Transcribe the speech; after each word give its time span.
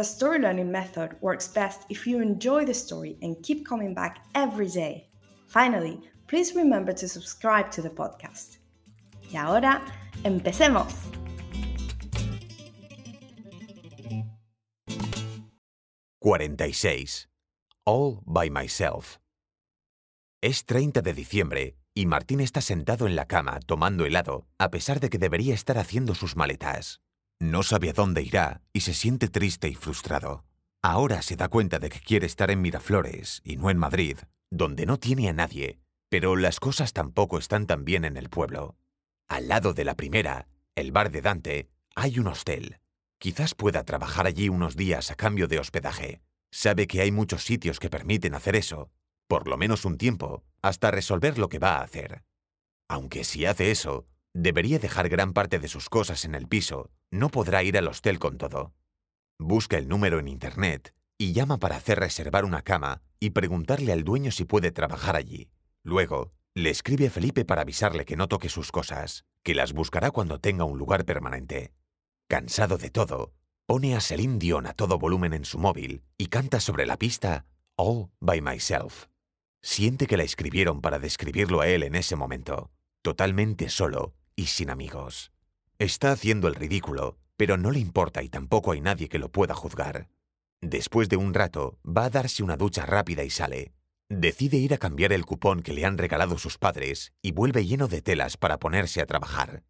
the 0.00 0.04
story 0.04 0.38
learning 0.38 0.72
method 0.72 1.14
works 1.20 1.46
best 1.46 1.84
if 1.90 2.06
you 2.06 2.22
enjoy 2.22 2.64
the 2.64 2.72
story 2.72 3.18
and 3.20 3.36
keep 3.42 3.66
coming 3.66 3.92
back 3.92 4.24
every 4.34 4.66
day. 4.66 5.10
Finally, 5.46 6.00
please 6.26 6.54
remember 6.54 6.90
to 6.90 7.06
subscribe 7.06 7.70
to 7.70 7.82
the 7.82 7.90
podcast. 7.90 8.60
Y 9.30 9.36
ahora, 9.36 9.82
empecemos. 10.24 10.94
«46. 16.22 17.28
All 17.84 18.22
by 18.24 18.48
myself. 18.48 19.18
Es 20.42 20.64
30 20.64 21.02
de 21.02 21.12
diciembre 21.12 21.76
y 21.94 22.06
Martín 22.06 22.40
está 22.40 22.62
sentado 22.62 23.06
en 23.06 23.16
la 23.16 23.26
cama 23.26 23.60
tomando 23.66 24.06
helado 24.06 24.46
a 24.58 24.70
pesar 24.70 24.98
de 24.98 25.10
que 25.10 25.18
debería 25.18 25.52
estar 25.52 25.76
haciendo 25.76 26.14
sus 26.14 26.36
maletas. 26.36 27.02
No 27.40 27.62
sabe 27.62 27.88
a 27.88 27.94
dónde 27.94 28.22
irá 28.22 28.60
y 28.74 28.82
se 28.82 28.92
siente 28.92 29.28
triste 29.28 29.66
y 29.66 29.74
frustrado. 29.74 30.44
Ahora 30.82 31.22
se 31.22 31.36
da 31.36 31.48
cuenta 31.48 31.78
de 31.78 31.88
que 31.88 32.00
quiere 32.00 32.26
estar 32.26 32.50
en 32.50 32.60
Miraflores 32.60 33.40
y 33.44 33.56
no 33.56 33.70
en 33.70 33.78
Madrid, 33.78 34.18
donde 34.50 34.84
no 34.84 34.98
tiene 34.98 35.30
a 35.30 35.32
nadie, 35.32 35.80
pero 36.10 36.36
las 36.36 36.60
cosas 36.60 36.92
tampoco 36.92 37.38
están 37.38 37.66
tan 37.66 37.86
bien 37.86 38.04
en 38.04 38.18
el 38.18 38.28
pueblo. 38.28 38.76
Al 39.26 39.48
lado 39.48 39.72
de 39.72 39.84
la 39.84 39.94
primera, 39.94 40.48
el 40.74 40.92
bar 40.92 41.10
de 41.10 41.22
Dante, 41.22 41.70
hay 41.94 42.18
un 42.18 42.26
hostel. 42.26 42.78
Quizás 43.18 43.54
pueda 43.54 43.84
trabajar 43.84 44.26
allí 44.26 44.50
unos 44.50 44.76
días 44.76 45.10
a 45.10 45.14
cambio 45.14 45.48
de 45.48 45.58
hospedaje. 45.58 46.20
Sabe 46.50 46.86
que 46.86 47.00
hay 47.00 47.10
muchos 47.10 47.42
sitios 47.42 47.78
que 47.78 47.88
permiten 47.88 48.34
hacer 48.34 48.54
eso, 48.54 48.90
por 49.28 49.48
lo 49.48 49.56
menos 49.56 49.86
un 49.86 49.96
tiempo, 49.96 50.44
hasta 50.60 50.90
resolver 50.90 51.38
lo 51.38 51.48
que 51.48 51.58
va 51.58 51.76
a 51.76 51.82
hacer. 51.84 52.22
Aunque 52.88 53.24
si 53.24 53.46
hace 53.46 53.70
eso, 53.70 54.06
debería 54.34 54.78
dejar 54.78 55.08
gran 55.08 55.32
parte 55.32 55.58
de 55.58 55.68
sus 55.68 55.88
cosas 55.88 56.24
en 56.24 56.34
el 56.34 56.46
piso, 56.46 56.90
no 57.10 57.28
podrá 57.28 57.62
ir 57.62 57.76
al 57.76 57.88
hostel 57.88 58.18
con 58.18 58.38
todo. 58.38 58.72
Busca 59.38 59.78
el 59.78 59.88
número 59.88 60.18
en 60.18 60.28
Internet 60.28 60.94
y 61.18 61.32
llama 61.32 61.58
para 61.58 61.76
hacer 61.76 61.98
reservar 61.98 62.44
una 62.44 62.62
cama 62.62 63.02
y 63.18 63.30
preguntarle 63.30 63.92
al 63.92 64.04
dueño 64.04 64.30
si 64.30 64.44
puede 64.44 64.70
trabajar 64.70 65.16
allí. 65.16 65.50
Luego, 65.82 66.32
le 66.54 66.70
escribe 66.70 67.06
a 67.06 67.10
Felipe 67.10 67.44
para 67.44 67.62
avisarle 67.62 68.04
que 68.04 68.16
no 68.16 68.28
toque 68.28 68.48
sus 68.48 68.72
cosas, 68.72 69.24
que 69.42 69.54
las 69.54 69.72
buscará 69.72 70.10
cuando 70.10 70.40
tenga 70.40 70.64
un 70.64 70.78
lugar 70.78 71.04
permanente. 71.04 71.72
Cansado 72.28 72.78
de 72.78 72.90
todo, 72.90 73.32
pone 73.66 73.96
a 73.96 74.00
Celine 74.00 74.38
Dion 74.38 74.66
a 74.66 74.72
todo 74.72 74.98
volumen 74.98 75.32
en 75.32 75.44
su 75.44 75.58
móvil 75.58 76.02
y 76.18 76.26
canta 76.26 76.60
sobre 76.60 76.86
la 76.86 76.96
pista 76.96 77.46
All 77.76 78.10
by 78.20 78.40
Myself. 78.40 79.06
Siente 79.62 80.06
que 80.06 80.16
la 80.16 80.22
escribieron 80.22 80.80
para 80.80 80.98
describirlo 80.98 81.60
a 81.60 81.68
él 81.68 81.82
en 81.82 81.94
ese 81.94 82.16
momento, 82.16 82.70
totalmente 83.02 83.68
solo 83.68 84.14
y 84.36 84.46
sin 84.46 84.70
amigos. 84.70 85.32
Está 85.80 86.12
haciendo 86.12 86.46
el 86.46 86.56
ridículo, 86.56 87.16
pero 87.38 87.56
no 87.56 87.70
le 87.70 87.78
importa 87.78 88.22
y 88.22 88.28
tampoco 88.28 88.72
hay 88.72 88.82
nadie 88.82 89.08
que 89.08 89.18
lo 89.18 89.30
pueda 89.30 89.54
juzgar. 89.54 90.10
Después 90.60 91.08
de 91.08 91.16
un 91.16 91.32
rato, 91.32 91.78
va 91.86 92.04
a 92.04 92.10
darse 92.10 92.42
una 92.42 92.58
ducha 92.58 92.84
rápida 92.84 93.24
y 93.24 93.30
sale. 93.30 93.72
Decide 94.10 94.58
ir 94.58 94.74
a 94.74 94.76
cambiar 94.76 95.14
el 95.14 95.24
cupón 95.24 95.62
que 95.62 95.72
le 95.72 95.86
han 95.86 95.96
regalado 95.96 96.36
sus 96.36 96.58
padres 96.58 97.14
y 97.22 97.32
vuelve 97.32 97.64
lleno 97.64 97.88
de 97.88 98.02
telas 98.02 98.36
para 98.36 98.58
ponerse 98.58 99.00
a 99.00 99.06
trabajar. 99.06 99.62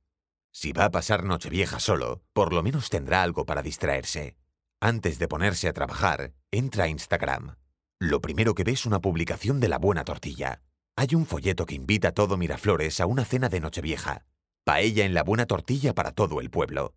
Si 0.51 0.73
va 0.73 0.87
a 0.87 0.91
pasar 0.91 1.23
Nochevieja 1.23 1.79
solo, 1.79 2.23
por 2.33 2.53
lo 2.53 2.65
menos 2.65 2.91
tendrá 2.91 3.23
algo 3.23 3.47
para 3.47 3.63
distraerse. 3.63 4.37
Antes 4.81 5.21
de 5.21 5.29
ponerse 5.29 5.69
a 5.69 5.73
trabajar, 5.73 6.33
entra 6.51 6.85
a 6.85 6.89
Instagram. 6.89 7.55
Lo 8.01 8.21
primero 8.21 8.57
que 8.57 8.65
ve 8.65 8.73
es 8.73 8.85
una 8.85 8.99
publicación 8.99 9.61
de 9.61 9.69
la 9.69 9.79
buena 9.79 10.03
tortilla. 10.03 10.61
Hay 10.97 11.15
un 11.15 11.25
folleto 11.25 11.67
que 11.67 11.77
invita 11.77 12.09
a 12.09 12.15
todo 12.15 12.37
Miraflores 12.37 12.99
a 12.99 13.07
una 13.07 13.25
cena 13.25 13.49
de 13.49 13.61
Nochevieja. 13.61 14.25
Paella 14.71 15.05
en 15.05 15.15
la 15.15 15.25
buena 15.25 15.47
tortilla 15.47 15.95
para 15.95 16.13
todo 16.13 16.41
el 16.41 16.49
pueblo. 16.49 16.95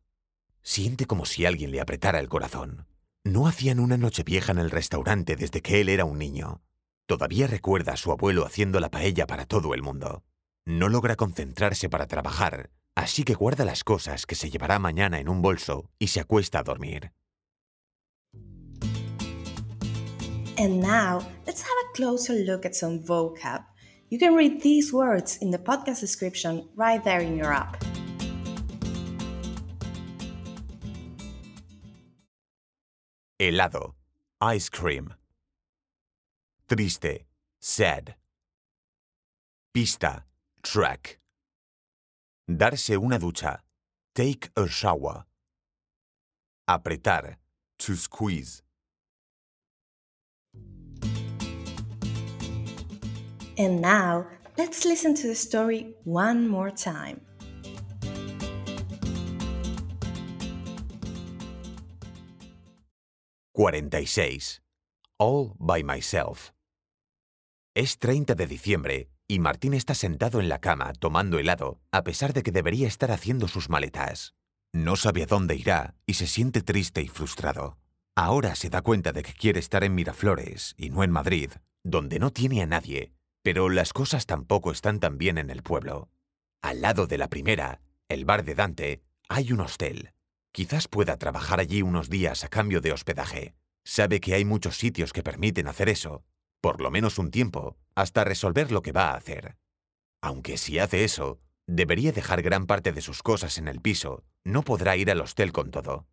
Siente 0.61 1.07
como 1.07 1.25
si 1.25 1.45
alguien 1.45 1.71
le 1.71 1.81
apretara 1.81 2.19
el 2.19 2.29
corazón. 2.29 2.85
No 3.23 3.47
hacían 3.47 3.79
una 3.79 3.97
Nochevieja 3.97 4.51
en 4.51 4.59
el 4.59 4.69
restaurante 4.69 5.35
desde 5.35 5.61
que 5.61 5.81
él 5.81 5.89
era 5.89 6.05
un 6.05 6.19
niño. 6.19 6.61
Todavía 7.07 7.47
recuerda 7.47 7.93
a 7.93 7.97
su 7.97 8.11
abuelo 8.11 8.45
haciendo 8.45 8.79
la 8.79 8.91
paella 8.91 9.25
para 9.25 9.45
todo 9.45 9.73
el 9.73 9.81
mundo. 9.81 10.23
No 10.65 10.87
logra 10.87 11.15
concentrarse 11.15 11.89
para 11.89 12.05
trabajar 12.05 12.69
así 12.95 13.23
que 13.23 13.33
guarda 13.33 13.65
las 13.65 13.83
cosas 13.83 14.25
que 14.25 14.35
se 14.35 14.49
llevará 14.49 14.79
mañana 14.79 15.19
en 15.19 15.29
un 15.29 15.41
bolso 15.41 15.89
y 15.99 16.07
se 16.07 16.19
acuesta 16.19 16.59
a 16.59 16.63
dormir. 16.63 17.11
And 20.55 20.81
now, 20.81 21.19
let's 21.47 21.63
have 21.63 21.79
a 21.89 21.93
closer 21.95 22.35
look 22.45 22.65
at 22.65 22.75
some 22.75 22.99
vocab. 22.99 23.72
You 24.13 24.19
can 24.19 24.35
read 24.35 24.61
these 24.61 24.93
words 24.93 25.37
in 25.37 25.49
the 25.49 25.57
podcast 25.57 25.99
description 25.99 26.69
right 26.75 27.03
there 27.03 27.21
in 27.21 27.35
your 27.35 27.51
app. 27.51 27.83
Helado, 33.39 33.93
ice 34.39 34.69
cream. 34.69 35.15
Triste, 36.69 37.25
sad. 37.59 38.13
Pista, 39.73 40.25
track. 40.61 41.17
Darse 42.47 42.95
una 42.95 43.17
ducha. 43.17 43.61
Take 44.13 44.51
a 44.55 44.67
shower. 44.67 45.25
Apretar. 46.69 47.37
To 47.79 47.95
squeeze. 47.95 48.61
And 53.57 53.81
now, 53.81 54.25
let's 54.57 54.83
listen 54.83 55.13
to 55.15 55.27
the 55.27 55.35
story 55.35 55.95
one 56.05 56.47
more 56.47 56.71
time. 56.71 57.21
«46. 63.55 64.61
All 65.19 65.53
by 65.59 65.83
myself. 65.83 66.53
Es 67.75 67.99
30 67.99 68.33
de 68.35 68.47
diciembre 68.47 69.09
y 69.27 69.39
Martín 69.39 69.73
está 69.73 69.93
sentado 69.93 70.39
en 70.39 70.49
la 70.49 70.59
cama 70.59 70.93
tomando 70.93 71.37
helado 71.37 71.79
a 71.91 72.03
pesar 72.03 72.33
de 72.33 72.41
que 72.41 72.51
debería 72.51 72.87
estar 72.87 73.11
haciendo 73.11 73.47
sus 73.47 73.69
maletas. 73.69 74.33
No 74.73 74.95
sabe 74.95 75.23
a 75.23 75.25
dónde 75.27 75.55
irá 75.55 75.95
y 76.07 76.15
se 76.15 76.25
siente 76.25 76.61
triste 76.61 77.01
y 77.03 77.07
frustrado. 77.07 77.77
Ahora 78.15 78.55
se 78.55 78.69
da 78.69 78.81
cuenta 78.81 79.11
de 79.11 79.21
que 79.21 79.33
quiere 79.33 79.59
estar 79.59 79.83
en 79.83 79.93
Miraflores 79.93 80.73
y 80.77 80.89
no 80.89 81.03
en 81.03 81.11
Madrid, 81.11 81.51
donde 81.83 82.17
no 82.17 82.31
tiene 82.31 82.61
a 82.61 82.65
nadie, 82.65 83.13
pero 83.43 83.69
las 83.69 83.93
cosas 83.93 84.25
tampoco 84.25 84.71
están 84.71 84.99
tan 84.99 85.17
bien 85.17 85.37
en 85.37 85.49
el 85.49 85.61
pueblo. 85.61 86.09
Al 86.61 86.81
lado 86.81 87.07
de 87.07 87.17
la 87.17 87.27
primera, 87.27 87.81
el 88.07 88.25
bar 88.25 88.45
de 88.45 88.55
Dante, 88.55 89.03
hay 89.27 89.51
un 89.51 89.59
hostel. 89.59 90.13
Quizás 90.53 90.87
pueda 90.87 91.17
trabajar 91.17 91.59
allí 91.59 91.81
unos 91.81 92.09
días 92.09 92.43
a 92.43 92.47
cambio 92.47 92.79
de 92.79 92.93
hospedaje. 92.93 93.53
Sabe 93.83 94.21
que 94.21 94.33
hay 94.33 94.45
muchos 94.45 94.77
sitios 94.77 95.11
que 95.11 95.23
permiten 95.23 95.67
hacer 95.67 95.89
eso, 95.89 96.23
por 96.61 96.79
lo 96.79 96.89
menos 96.89 97.19
un 97.19 97.31
tiempo, 97.31 97.75
hasta 97.95 98.23
resolver 98.23 98.71
lo 98.71 98.81
que 98.81 98.93
va 98.93 99.11
a 99.11 99.17
hacer. 99.17 99.57
Aunque 100.21 100.57
si 100.57 100.79
hace 100.79 101.03
eso, 101.03 101.41
debería 101.67 102.13
dejar 102.13 102.41
gran 102.41 102.65
parte 102.65 102.93
de 102.93 103.01
sus 103.01 103.21
cosas 103.21 103.57
en 103.57 103.67
el 103.67 103.81
piso, 103.81 104.23
no 104.45 104.63
podrá 104.63 104.95
ir 104.95 105.11
al 105.11 105.19
hostel 105.19 105.51
con 105.51 105.69
todo. 105.69 106.07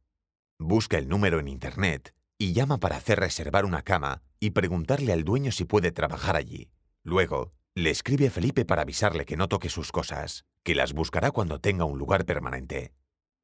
Busca 0.59 0.99
el 0.99 1.09
número 1.09 1.38
en 1.38 1.47
Internet 1.47 2.12
y 2.38 2.55
llama 2.55 2.79
para 2.79 2.97
hacer 2.97 3.21
reservar 3.21 3.65
una 3.65 3.83
cama 3.83 4.23
y 4.41 4.50
preguntarle 4.50 5.12
al 5.12 5.23
dueño 5.23 5.53
si 5.53 5.65
puede 5.65 5.93
trabajar 5.93 6.35
allí. 6.35 6.71
Luego, 7.02 7.52
le 7.75 7.91
escribe 7.91 8.26
a 8.26 8.31
Felipe 8.31 8.64
para 8.64 8.82
avisarle 8.82 9.25
que 9.25 9.37
no 9.37 9.49
toque 9.49 9.69
sus 9.69 9.93
cosas, 9.93 10.44
que 10.62 10.75
las 10.75 10.93
buscará 10.93 11.31
cuando 11.31 11.61
tenga 11.61 11.85
un 11.85 11.99
lugar 11.99 12.25
permanente. 12.26 12.93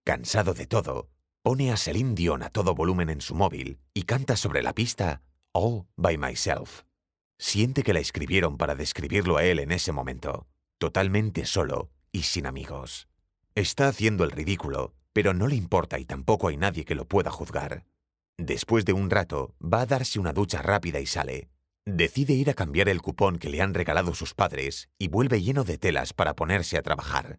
Cansado 0.04 0.52
de 0.52 0.66
todo, 0.66 1.08
pone 1.42 1.72
a 1.72 1.76
Celine 1.76 2.14
Dion 2.14 2.42
a 2.42 2.50
todo 2.50 2.74
volumen 2.74 3.08
en 3.08 3.20
su 3.20 3.34
móvil 3.34 3.78
y 3.94 4.02
canta 4.02 4.36
sobre 4.36 4.62
la 4.62 4.74
pista 4.74 5.22
All 5.52 5.86
by 5.96 6.18
Myself. 6.18 6.82
Siente 7.38 7.82
que 7.82 7.92
la 7.92 8.00
escribieron 8.00 8.56
para 8.56 8.74
describirlo 8.74 9.36
a 9.36 9.44
él 9.44 9.58
en 9.58 9.70
ese 9.70 9.92
momento, 9.92 10.46
totalmente 10.78 11.46
solo 11.46 11.90
y 12.12 12.22
sin 12.22 12.46
amigos. 12.46 13.08
Está 13.54 13.88
haciendo 13.88 14.24
el 14.24 14.30
ridículo, 14.30 14.94
pero 15.12 15.32
no 15.32 15.46
le 15.46 15.56
importa 15.56 15.98
y 15.98 16.04
tampoco 16.04 16.48
hay 16.48 16.56
nadie 16.56 16.84
que 16.84 16.94
lo 16.94 17.06
pueda 17.06 17.30
juzgar. 17.30 17.84
Después 18.36 18.84
de 18.84 18.92
un 18.92 19.08
rato, 19.08 19.54
va 19.62 19.80
a 19.80 19.86
darse 19.86 20.18
una 20.18 20.34
ducha 20.34 20.60
rápida 20.60 21.00
y 21.00 21.06
sale. 21.06 21.48
Decide 21.88 22.32
ir 22.32 22.50
a 22.50 22.54
cambiar 22.54 22.88
el 22.88 23.00
cupón 23.00 23.38
que 23.38 23.48
le 23.48 23.62
han 23.62 23.72
regalado 23.72 24.12
sus 24.12 24.34
padres 24.34 24.88
y 24.98 25.06
vuelve 25.06 25.40
lleno 25.40 25.62
de 25.62 25.78
telas 25.78 26.12
para 26.12 26.34
ponerse 26.34 26.76
a 26.76 26.82
trabajar. 26.82 27.38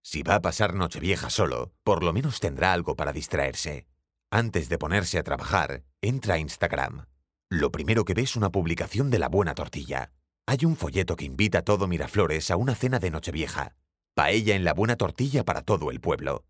Si 0.00 0.22
va 0.22 0.36
a 0.36 0.40
pasar 0.40 0.74
Nochevieja 0.74 1.28
solo, 1.28 1.72
por 1.82 2.04
lo 2.04 2.12
menos 2.12 2.38
tendrá 2.38 2.72
algo 2.72 2.94
para 2.94 3.12
distraerse. 3.12 3.88
Antes 4.30 4.68
de 4.68 4.78
ponerse 4.78 5.18
a 5.18 5.24
trabajar, 5.24 5.82
entra 6.00 6.34
a 6.34 6.38
Instagram. 6.38 7.06
Lo 7.50 7.72
primero 7.72 8.04
que 8.04 8.14
ve 8.14 8.22
es 8.22 8.36
una 8.36 8.50
publicación 8.50 9.10
de 9.10 9.18
la 9.18 9.28
buena 9.28 9.56
tortilla. 9.56 10.12
Hay 10.46 10.64
un 10.64 10.76
folleto 10.76 11.16
que 11.16 11.24
invita 11.24 11.58
a 11.58 11.62
todo 11.62 11.88
Miraflores 11.88 12.52
a 12.52 12.56
una 12.56 12.76
cena 12.76 13.00
de 13.00 13.10
Nochevieja. 13.10 13.74
Paella 14.14 14.54
en 14.54 14.62
la 14.62 14.72
buena 14.72 14.94
tortilla 14.94 15.44
para 15.44 15.62
todo 15.62 15.90
el 15.90 16.00
pueblo. 16.00 16.44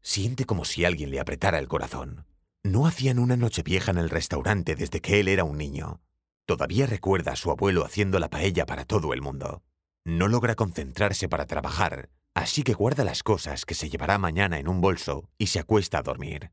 Siente 0.00 0.46
como 0.46 0.64
si 0.64 0.84
alguien 0.84 1.12
le 1.12 1.20
apretara 1.20 1.60
el 1.60 1.68
corazón. 1.68 2.26
No 2.64 2.88
hacían 2.88 3.20
una 3.20 3.36
Nochevieja 3.36 3.92
en 3.92 3.98
el 3.98 4.10
restaurante 4.10 4.74
desde 4.74 5.00
que 5.00 5.20
él 5.20 5.28
era 5.28 5.44
un 5.44 5.58
niño. 5.58 6.00
Todavía 6.46 6.86
recuerda 6.86 7.32
a 7.32 7.36
su 7.36 7.50
abuelo 7.50 7.84
haciendo 7.84 8.18
la 8.18 8.28
paella 8.28 8.66
para 8.66 8.84
todo 8.84 9.12
el 9.12 9.22
mundo. 9.22 9.62
No 10.04 10.28
logra 10.28 10.54
concentrarse 10.54 11.28
para 11.28 11.46
trabajar 11.46 12.10
Así 12.34 12.62
que 12.62 12.72
guarda 12.72 13.04
las 13.04 13.22
cosas 13.22 13.66
que 13.66 13.74
se 13.74 13.90
llevará 13.90 14.16
mañana 14.18 14.58
en 14.58 14.68
un 14.68 14.80
bolso 14.80 15.28
y 15.38 15.48
se 15.48 15.58
acuesta 15.58 15.98
a 15.98 16.02
dormir. 16.02 16.50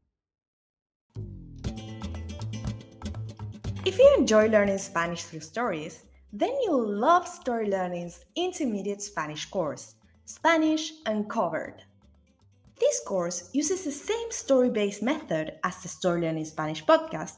If 3.85 3.97
you 3.97 4.13
enjoy 4.17 4.49
learning 4.49 4.77
Spanish 4.77 5.23
through 5.23 5.41
stories, 5.41 6.03
then 6.37 6.51
you'll 6.63 6.85
love 6.85 7.25
Story 7.27 7.69
Learning's 7.69 8.25
intermediate 8.35 9.01
Spanish 9.01 9.49
course, 9.49 9.95
Spanish 10.25 10.91
Uncovered. 11.05 11.85
This 12.77 13.01
course 13.05 13.49
uses 13.53 13.83
the 13.83 13.91
same 13.91 14.31
story 14.31 14.69
based 14.69 15.01
method 15.01 15.53
as 15.63 15.81
the 15.81 15.87
Story 15.87 16.21
Learning 16.21 16.45
Spanish 16.45 16.83
podcast 16.83 17.37